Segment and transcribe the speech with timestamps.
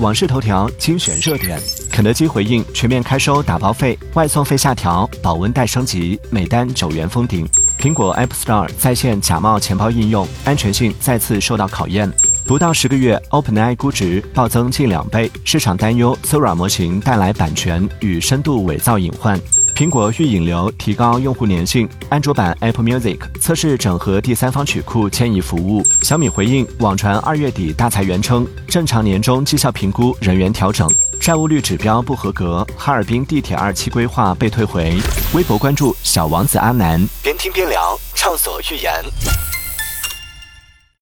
[0.00, 7.46] 网视头条精选热点：肯德基回应全面开收打包费，外送费下调，保温袋升级，每单九元封顶。
[7.78, 12.10] 苹果 App Store 在线假冒钱包应用，安全性再次受到考验。
[12.46, 19.38] 不到十个月，OpenAI 估值暴增近两倍，市场担忧 Sora 模型带来版权与深度伪造隐患。
[19.80, 21.88] 苹果预引流，提高用户粘性。
[22.10, 25.82] 安卓版 Apple Music 测试整合第三方曲库迁移服务。
[26.02, 30.86] 小米回应网传二月底大裁员称，正常年终绩效评估人员调整。
[31.18, 35.00] 债务率指标不合格，哈尔滨地铁二期规划被退回。
[35.32, 38.92] 微博关注小王子阿南，边听边聊，畅所欲言。